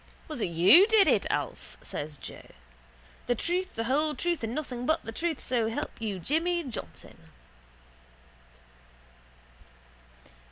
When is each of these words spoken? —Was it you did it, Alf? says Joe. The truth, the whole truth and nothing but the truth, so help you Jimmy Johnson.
—Was 0.27 0.41
it 0.41 0.47
you 0.47 0.87
did 0.87 1.07
it, 1.07 1.27
Alf? 1.29 1.77
says 1.83 2.17
Joe. 2.17 2.47
The 3.27 3.35
truth, 3.35 3.75
the 3.75 3.83
whole 3.83 4.15
truth 4.15 4.43
and 4.43 4.55
nothing 4.55 4.87
but 4.87 5.05
the 5.05 5.11
truth, 5.11 5.39
so 5.39 5.69
help 5.69 6.01
you 6.01 6.17
Jimmy 6.17 6.63
Johnson. 6.63 7.29